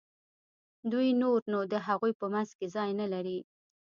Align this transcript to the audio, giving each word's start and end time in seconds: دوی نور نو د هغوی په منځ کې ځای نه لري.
دوی 0.91 1.07
نور 1.21 1.39
نو 1.51 1.59
د 1.71 1.75
هغوی 1.87 2.11
په 2.19 2.25
منځ 2.33 2.49
کې 2.57 2.67
ځای 2.75 2.89
نه 2.99 3.05
لري. 3.13 3.39